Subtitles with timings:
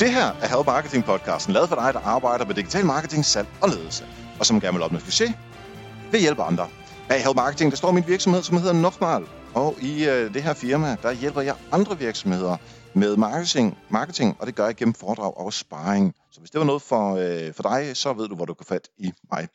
[0.00, 3.48] Det her er Help Marketing podcasten, lavet for dig, der arbejder med digital marketing, salg
[3.62, 4.04] og ledelse,
[4.38, 5.32] og som gerne vil opnå succes
[6.12, 6.68] ved hjælp af andre.
[7.08, 9.24] Bag Help Marketing, der står min virksomhed, som hedder Nokmal,
[9.54, 12.56] og i øh, det her firma, der hjælper jeg andre virksomheder
[12.94, 16.14] med marketing, marketing, og det gør jeg gennem foredrag og sparring.
[16.32, 18.66] Så hvis det var noget for, øh, for dig, så ved du, hvor du kan
[18.66, 19.48] fat i mig.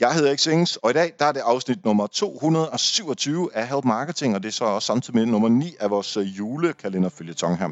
[0.00, 4.34] Jeg hedder Xings, og i dag der er det afsnit nummer 227 af Help Marketing,
[4.34, 7.68] og det er så også samtidig med nummer 9 af vores øh, julekalenderfølgetong her.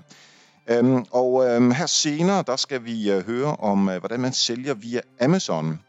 [0.71, 4.75] Øhm, og øhm, her senere, der skal vi øh, høre om, øh, hvordan man sælger
[4.75, 5.81] via Amazon,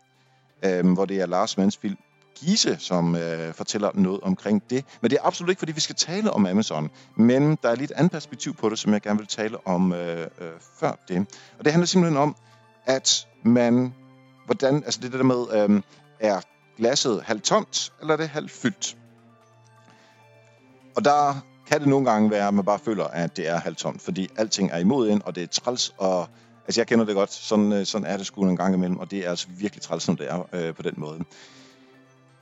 [0.66, 1.98] øhm, hvor det er Lars Mansfield
[2.36, 4.86] Gise, som øh, fortæller noget omkring det.
[5.02, 7.92] Men det er absolut ikke, fordi vi skal tale om Amazon, men der er lidt
[7.92, 10.48] andet perspektiv på det, som jeg gerne vil tale om øh, øh,
[10.80, 11.26] før det.
[11.60, 12.36] Og det handler simpelthen om,
[12.86, 13.94] at man,
[14.46, 15.82] hvordan, altså det der med, øh,
[16.20, 16.42] er
[16.78, 18.98] glasset halvt tomt, eller er det halvt fyldt?
[20.96, 24.02] Og der kan det nogle gange være, at man bare føler, at det er halvtomt,
[24.02, 26.28] fordi alting er imod ind, og det er træls, og
[26.68, 29.12] altså jeg kender det godt, sådan, øh, sådan er det sgu en gang imellem, og
[29.12, 31.20] det er altså virkelig træls, som det er øh, på den måde.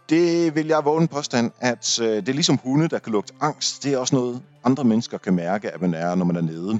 [0.09, 3.83] Det vil jeg våge påstand, at øh, det er ligesom hunde, der kan lugte angst.
[3.83, 6.79] Det er også noget, andre mennesker kan mærke, at man er, når man er nede.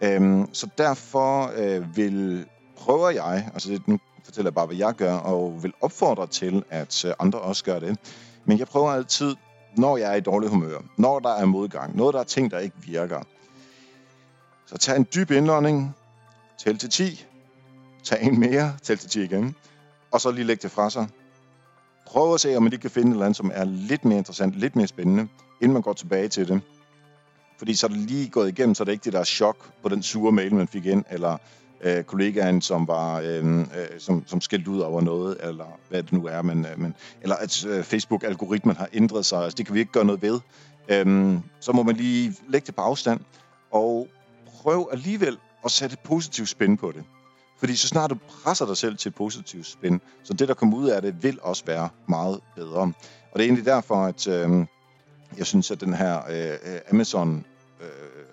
[0.00, 4.94] Øhm, så derfor øh, vil prøver jeg, altså det, nu fortæller jeg bare, hvad jeg
[4.94, 7.98] gør, og vil opfordre til, at øh, andre også gør det.
[8.44, 9.34] Men jeg prøver altid,
[9.76, 12.58] når jeg er i dårlig humør, når der er modgang, noget der er ting, der
[12.58, 13.20] ikke virker,
[14.66, 15.96] så tag en dyb indånding,
[16.58, 17.26] tæl til 10,
[18.04, 19.54] tag en mere, tæl til 10 igen,
[20.10, 21.08] og så lige læg det fra sig.
[22.06, 24.18] Prøv at se, om man lige kan finde et eller andet, som er lidt mere
[24.18, 25.28] interessant, lidt mere spændende,
[25.60, 26.60] inden man går tilbage til det.
[27.58, 29.88] Fordi så er det lige gået igennem, så er det ikke det der chok på
[29.88, 31.38] den sure mail, man fik ind, eller
[31.84, 33.66] øh, kollegaen, som var øh, øh,
[33.98, 37.36] som, som skældt ud over noget, eller hvad det nu er, men, øh, men, eller
[37.36, 40.40] at øh, Facebook-algoritmen har ændret sig, altså det kan vi ikke gøre noget ved.
[40.88, 43.20] Øh, så må man lige lægge det på afstand,
[43.70, 44.08] og
[44.46, 47.04] prøv alligevel at sætte et positivt spænd på det.
[47.58, 50.76] Fordi så snart du presser dig selv til et positivt spænd, så det, der kommer
[50.76, 52.80] ud af det, vil også være meget bedre.
[53.32, 54.66] Og det er egentlig derfor, at øh,
[55.38, 57.44] jeg synes, at den her øh, øh Amazon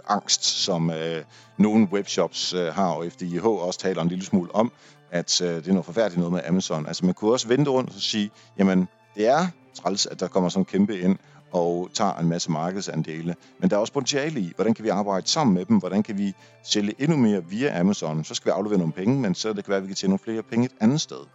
[0.07, 1.24] angst, som øh,
[1.57, 4.72] nogle webshops øh, har, og FDIH også taler en lille smule om,
[5.12, 6.88] at øh, det er noget forfærdeligt noget med Amazon.
[6.88, 10.50] Altså man kunne også vente rundt og sige, jamen det er træls, at der kommer
[10.50, 11.18] sådan en kæmpe ind
[11.52, 13.35] og tager en masse markedsandele.
[13.59, 16.18] Men der er også potentiale i, hvordan kan vi arbejde sammen med dem, hvordan kan
[16.18, 18.23] vi sælge endnu mere via Amazon.
[18.23, 20.09] Så skal vi aflevere nogle penge, men så det kan være, at vi kan tjene
[20.09, 21.25] nogle flere penge et andet sted.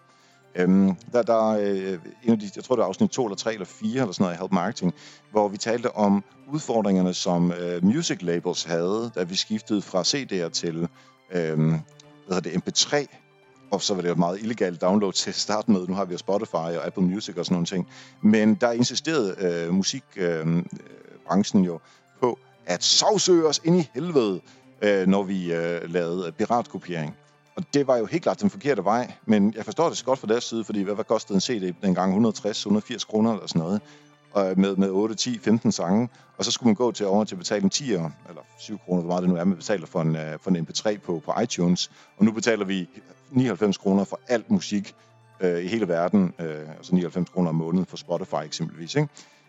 [0.56, 3.37] Øhm, der, der er øh, en af de, jeg tror det er afsnit 2 eller
[3.37, 4.94] 3 eller 4 eller sådan noget i Help Marketing,
[5.31, 10.49] hvor vi talte om udfordringerne, som øh, music labels havde, da vi skiftede fra CD'er
[10.49, 10.89] til
[11.33, 11.75] øh,
[12.28, 13.06] hvad det, MP3,
[13.71, 15.87] og så var det jo meget illegalt download til at starte med.
[15.89, 17.88] Nu har vi jo Spotify og Apple Music og sådan nogle ting.
[18.23, 21.81] Men der insisterede øh, musikbranchen øhm, øh, jo
[22.21, 24.41] på at sagsøge os ind i helvede,
[24.83, 27.17] øh, når vi øh, lavede piratkopiering.
[27.56, 30.19] Og det var jo helt klart den forkerte vej, men jeg forstår det så godt
[30.19, 32.27] fra deres side, fordi hvad, hvad kostede en CD dengang?
[32.28, 33.81] 160-180 kroner eller sådan noget,
[34.33, 36.09] og øh, med, med 8, 10, 15 sange,
[36.39, 38.11] og så skulle man gå til over til at betale en 10 eller
[38.59, 40.99] 7 kroner, hvor meget det nu er, man betaler for en, øh, for en MP3
[40.99, 42.89] på, på iTunes, og nu betaler vi
[43.31, 44.94] 99 kroner for alt musik
[45.41, 49.09] øh, i hele verden, øh, altså 99 kroner om måneden for Spotify eksempelvis, ikke?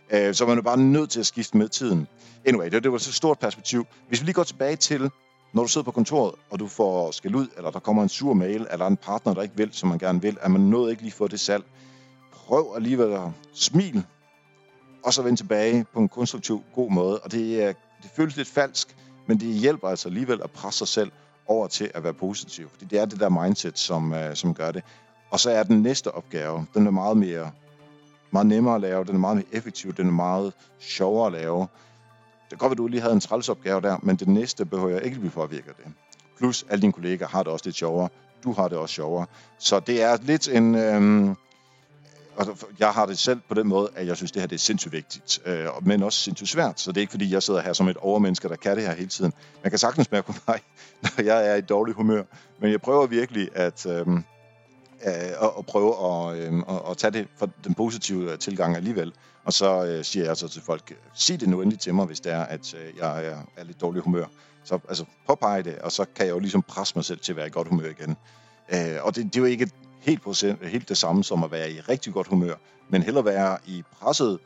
[0.09, 2.07] Øh, så man er bare nødt til at skifte med tiden.
[2.45, 3.85] Anyway, det, det var så et stort perspektiv.
[4.07, 5.12] Hvis vi lige går tilbage til
[5.53, 8.34] når du sidder på kontoret, og du får skæld ud, eller der kommer en sur
[8.34, 11.03] mail, eller en partner, der ikke vil, som man gerne vil, at man nåede ikke
[11.03, 11.63] lige få det salg,
[12.31, 14.06] prøv alligevel at smil,
[15.03, 17.19] og så vend tilbage på en konstruktiv, god måde.
[17.19, 18.96] Og det, er, det føles lidt falsk,
[19.28, 21.12] men det hjælper altså alligevel at presse sig selv
[21.47, 22.69] over til at være positiv.
[22.69, 24.84] Fordi det er det der mindset, som, øh, som gør det.
[25.30, 27.52] Og så er den næste opgave, den er meget mere
[28.31, 31.68] meget nemmere at lave, den er meget mere effektiv, den er meget sjovere at lave.
[32.50, 35.03] Det kan godt være, du lige havde en trælsopgave der, men det næste behøver jeg
[35.03, 35.94] ikke blive påvirket af det.
[36.38, 38.09] Plus, alle dine kollegaer har det også lidt sjovere.
[38.44, 39.25] Du har det også sjovere.
[39.59, 40.75] Så det er lidt en...
[40.75, 41.36] Øh,
[42.38, 44.60] altså, jeg har det selv på den måde, at jeg synes, det her det er
[44.60, 46.80] sindssygt vigtigt, øh, men også sindssygt svært.
[46.80, 48.95] Så det er ikke, fordi jeg sidder her som et overmenneske, der kan det her
[48.95, 49.33] hele tiden.
[49.63, 50.60] Man kan sagtens mærke på mig,
[51.04, 52.24] når jeg er i dårlig humør.
[52.60, 54.07] Men jeg prøver virkelig at, øh,
[55.05, 56.61] Øh, og, og prøve at, øh,
[56.91, 59.13] at tage det for den positive øh, tilgang alligevel.
[59.45, 62.19] Og så øh, siger jeg så til folk, sig det nu endelig til mig, hvis
[62.19, 64.25] det er, at øh, jeg er, er lidt dårlig humør.
[64.63, 67.35] Så altså, påpege det, og så kan jeg jo ligesom presse mig selv til at
[67.35, 68.17] være i godt humør igen.
[68.73, 69.69] Øh, og det, det er jo ikke
[70.01, 72.55] helt, procent, helt det samme som at være i rigtig godt humør,
[72.89, 74.39] men hellere være i presset,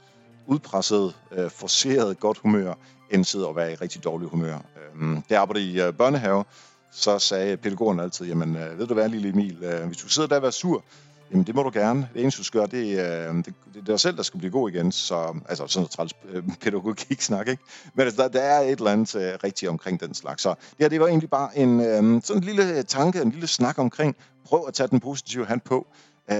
[0.47, 2.73] udpresset, øh, forceret godt humør,
[3.09, 4.55] end sidde og være i rigtig dårlig humør.
[4.55, 6.43] Øh, det arbejder i øh, børnehave,
[6.91, 10.29] så sagde pædagogen altid, jamen øh, ved du hvad, lille Emil, øh, hvis du sidder
[10.29, 10.83] der og er sur,
[11.31, 12.09] Jamen, det må du gerne.
[12.13, 14.51] Det eneste, du skal gøre, det, er, det, det er dig selv, der skal blive
[14.51, 14.91] god igen.
[14.91, 17.63] Så, altså, sådan noget træls øh, pædagogik snak, ikke?
[17.93, 20.43] Men altså, der, der er et eller andet rigtigt omkring den slags.
[20.43, 23.79] Så det her, det var egentlig bare en sådan en lille tanke, en lille snak
[23.79, 24.15] omkring,
[24.45, 25.87] prøv at tage den positive hand på,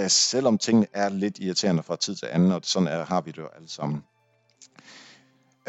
[0.08, 3.38] selvom tingene er lidt irriterende fra tid til anden, og sådan er, har vi det
[3.38, 4.04] jo alle sammen.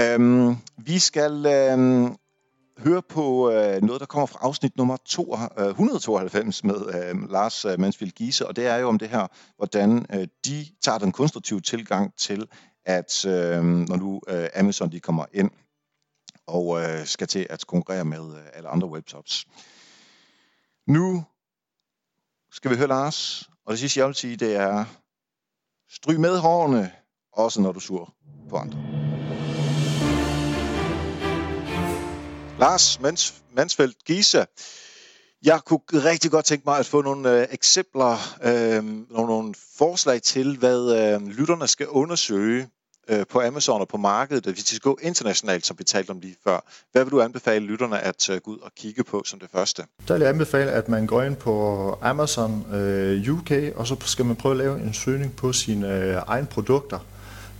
[0.00, 2.18] Øhm, vi skal um,
[2.78, 7.64] høre på øh, noget, der kommer fra afsnit nummer 2, øh, 192 med øh, Lars
[7.64, 9.26] øh, Mansfield Giese, og det er jo om det her,
[9.56, 12.48] hvordan øh, de tager den konstruktive tilgang til,
[12.84, 15.50] at øh, når nu øh, Amazon de kommer ind
[16.46, 19.46] og øh, skal til at konkurrere med øh, alle andre webshops.
[20.86, 21.24] Nu
[22.52, 24.84] skal vi høre Lars, og det sidste jeg vil sige, det er,
[25.90, 26.92] stryg med hårene,
[27.32, 28.14] også når du sur
[28.48, 29.01] på andre.
[32.62, 34.44] Lars Mans, Mansfeldt Gisa.
[35.44, 40.22] Jeg kunne rigtig godt tænke mig at få nogle øh, eksempler, øh, nogle, nogle forslag
[40.22, 42.68] til, hvad øh, lytterne skal undersøge
[43.08, 46.20] øh, på Amazon og på markedet, hvis de skal gå internationalt, som vi talte om
[46.20, 46.60] lige før.
[46.92, 49.82] Hvad vil du anbefale lytterne at øh, gå ud og kigge på som det første?
[50.08, 54.24] Der vil jeg anbefale, at man går ind på Amazon øh, UK, og så skal
[54.24, 56.98] man prøve at lave en søgning på sine øh, egne produkter,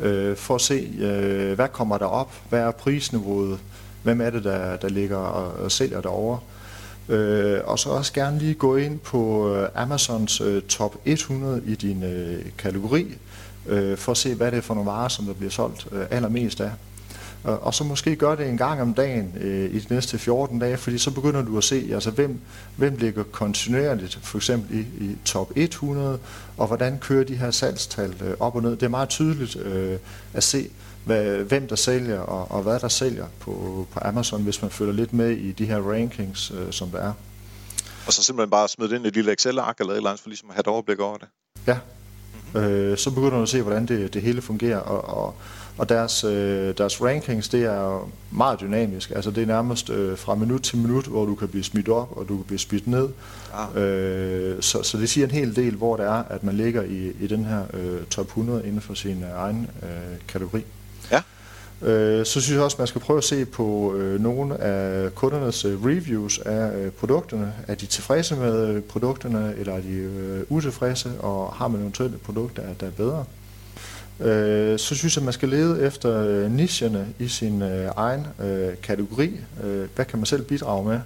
[0.01, 3.61] øh, for at se, øh, hvad kommer der op, hvad er prisniveauet,
[4.03, 6.39] hvem er det, der, der ligger og, og sælger derovre.
[7.09, 11.75] Øh, og så også gerne lige gå ind på øh, Amazons øh, top 100 i
[11.75, 13.19] din øh, kategori,
[13.67, 16.05] øh, for at se, hvad det er for nogle varer, som der bliver solgt øh,
[16.11, 16.71] allermest af.
[17.45, 20.77] Og så måske gøre det en gang om dagen øh, i de næste 14 dage,
[20.77, 22.41] fordi så begynder du at se, altså hvem,
[22.77, 26.19] hvem ligger kontinuerligt, for eksempel i, i top 100,
[26.57, 28.71] og hvordan kører de her salgstal øh, op og ned.
[28.71, 29.99] Det er meget tydeligt øh,
[30.33, 30.71] at se,
[31.05, 34.93] hvad, hvem der sælger og, og hvad der sælger på, på Amazon, hvis man følger
[34.93, 37.13] lidt med i de her rankings, øh, som der er.
[38.07, 40.23] Og så simpelthen bare smide det ind i et lille Excel-ark eller et eller andet,
[40.23, 41.29] for ligesom at have et overblik over det.
[41.67, 41.79] Ja.
[42.55, 45.35] Øh, så begynder du at se, hvordan det, det hele fungerer, og, og,
[45.79, 49.11] og deres, øh, deres rankings, det er meget dynamisk.
[49.11, 52.17] Altså det er nærmest øh, fra minut til minut, hvor du kan blive smidt op,
[52.17, 53.09] og du kan blive smidt ned.
[53.55, 53.83] Ah.
[53.83, 57.13] Øh, så, så det siger en hel del, hvor det er, at man ligger i,
[57.21, 59.89] i den her øh, top 100 inden for sin øh, egen øh,
[60.29, 60.65] kategori.
[61.83, 65.15] Øh, så synes jeg også, at man skal prøve at se på øh, nogle af
[65.15, 67.53] kundernes øh, reviews af øh, produkterne.
[67.69, 72.15] Er de tilfredse med øh, produkterne, eller er de øh, utilfredse, og har man eventuelt
[72.15, 73.25] et produkt, der, der er bedre?
[74.21, 78.27] Øh, så synes jeg, at man skal lede efter øh, nicherne i sin øh, egen
[78.41, 79.41] øh, kategori.
[79.65, 81.01] Øh, hvad kan man selv bidrage med?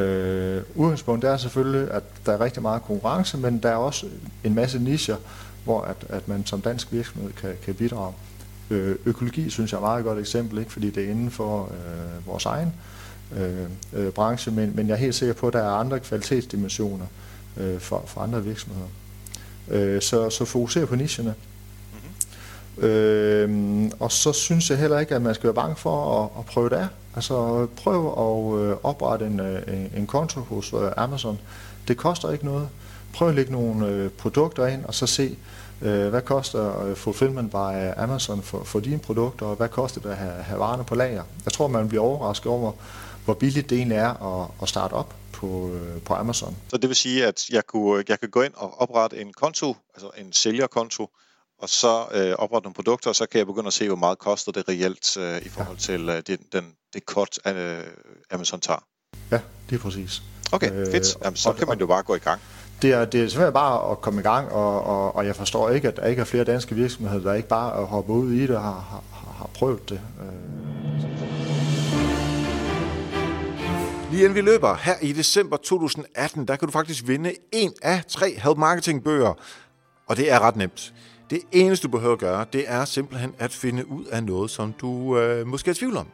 [0.00, 4.06] Øh, udgangspunktet er selvfølgelig, at der er rigtig meget konkurrence, men der er også
[4.44, 5.16] en masse nicher,
[5.64, 8.12] hvor at, at man som dansk virksomhed kan, kan bidrage.
[8.72, 10.72] Øh, økologi synes jeg er et meget godt eksempel, ikke?
[10.72, 12.72] fordi det er inden for øh, vores egen
[13.36, 17.06] øh, øh, branche, men, men jeg er helt sikker på, at der er andre kvalitetsdimensioner
[17.56, 18.86] øh, for, for andre virksomheder.
[19.68, 21.34] Øh, så, så fokuser på nicherne.
[21.92, 22.88] Mm-hmm.
[22.88, 26.46] Øh, og så synes jeg heller ikke, at man skal være bange for at, at
[26.46, 26.86] prøve det af.
[27.14, 29.62] Altså prøv at øh, oprette en, øh,
[29.96, 31.38] en, konto hos øh, Amazon.
[31.88, 32.68] Det koster ikke noget.
[33.14, 35.36] Prøv at lægge nogle øh, produkter ind, og så se,
[35.82, 40.10] Øh, hvad koster øh, fulfillment by Amazon for, for dine produkter, og hvad koster det
[40.10, 41.24] at have, have varerne på lager?
[41.44, 42.72] Jeg tror, man bliver overrasket over,
[43.24, 46.56] hvor billigt det egentlig er at, at starte op på, øh, på Amazon.
[46.68, 49.76] Så det vil sige, at jeg, kunne, jeg kan gå ind og oprette en konto,
[49.94, 51.08] altså en sælgerkonto,
[51.58, 54.18] og så øh, oprette nogle produkter, og så kan jeg begynde at se, hvor meget
[54.18, 55.80] koster det reelt øh, i forhold ja.
[55.80, 57.82] til øh, den, den, det kort, øh,
[58.30, 58.84] Amazon tager.
[59.30, 59.40] Ja,
[59.70, 60.22] det er præcis.
[60.52, 61.16] Okay, fedt.
[61.24, 62.40] Jamen, så kan man jo bare gå i gang
[62.82, 65.70] det er, det er simpelthen bare at komme i gang, og, og, og jeg forstår
[65.70, 68.56] ikke, at der ikke er flere danske virksomheder, der ikke bare hopper ud i det
[68.56, 70.00] og har, har, har prøvet det.
[74.10, 78.04] Lige inden vi løber, her i december 2018, der kan du faktisk vinde en af
[78.08, 79.34] tre Help Marketing bøger,
[80.06, 80.94] og det er ret nemt.
[81.30, 84.74] Det eneste, du behøver at gøre, det er simpelthen at finde ud af noget, som
[84.80, 86.06] du øh, måske er i tvivl om.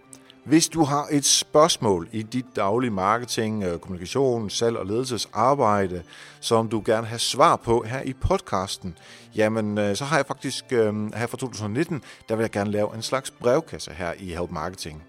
[0.48, 6.02] Hvis du har et spørgsmål i dit daglige marketing, øh, kommunikation, salg og ledelsesarbejde,
[6.40, 8.98] som du gerne har svar på her i podcasten,
[9.36, 12.94] jamen øh, så har jeg faktisk øh, her fra 2019, der vil jeg gerne lave
[12.94, 15.02] en slags brevkasse her i Help Marketing.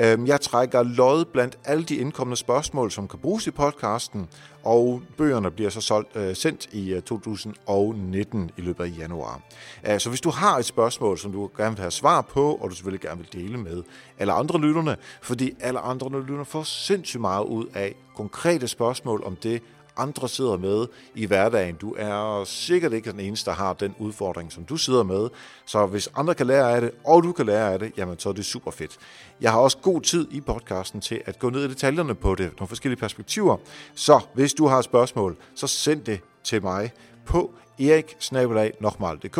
[0.00, 4.28] Øhm, jeg trækker lod blandt alle de indkommende spørgsmål, som kan bruges i podcasten,
[4.64, 9.40] og bøgerne bliver så solgt, øh, sendt i øh, 2019 i løbet af januar.
[9.86, 12.70] Øh, så hvis du har et spørgsmål, som du gerne vil have svar på, og
[12.70, 13.82] du selvfølgelig gerne vil dele med
[14.18, 19.36] alle andre lytterne, fordi alle andre lytterne får sindssygt meget ud af konkrete spørgsmål om
[19.36, 19.62] det,
[19.98, 21.74] andre sidder med i hverdagen.
[21.74, 25.28] Du er sikkert ikke den eneste, der har den udfordring, som du sidder med.
[25.66, 28.28] Så hvis andre kan lære af det, og du kan lære af det, jamen så
[28.28, 28.98] er det super fedt.
[29.40, 32.52] Jeg har også god tid i podcasten til at gå ned i detaljerne på det,
[32.58, 33.56] nogle forskellige perspektiver.
[33.94, 36.92] Så hvis du har et spørgsmål, så send det til mig
[37.26, 39.38] på eriksnabelag.dk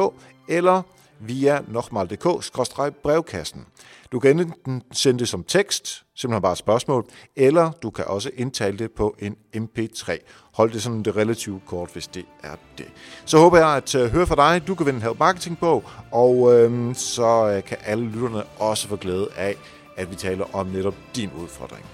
[0.48, 0.82] eller
[1.20, 3.66] via nokmal.dk-brevkassen.
[4.12, 7.06] Du kan enten sende det som tekst, simpelthen bare et spørgsmål,
[7.36, 10.18] eller du kan også indtale det på en MP3.
[10.54, 12.86] Hold det sådan det relativt kort, hvis det er det.
[13.24, 14.66] Så håber jeg at øh, høre fra dig.
[14.66, 18.88] Du kan vinde en Help Marketing på, og øhm, så øh, kan alle lytterne også
[18.88, 19.56] få glæde af,
[19.96, 21.84] at vi taler om netop din udfordring.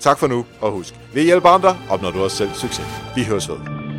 [0.00, 2.86] Tak for nu, og husk, vi hjælper andre, opnår du også selv succes.
[3.16, 3.89] Vi høres ved.